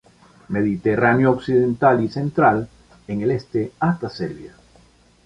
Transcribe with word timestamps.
Mediterráneo 0.47 1.29
occidental 1.29 2.03
y 2.03 2.07
central, 2.09 2.67
en 3.07 3.21
el 3.21 3.29
este 3.29 3.71
hasta 3.79 4.09
Serbia. 4.09 4.55